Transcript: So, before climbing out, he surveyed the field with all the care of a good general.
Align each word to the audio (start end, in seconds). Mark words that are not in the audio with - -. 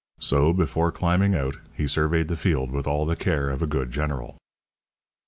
So, 0.19 0.51
before 0.51 0.91
climbing 0.91 1.35
out, 1.35 1.57
he 1.77 1.85
surveyed 1.87 2.27
the 2.27 2.35
field 2.35 2.71
with 2.71 2.87
all 2.87 3.05
the 3.05 3.15
care 3.15 3.51
of 3.51 3.61
a 3.61 3.67
good 3.67 3.91
general. 3.91 4.35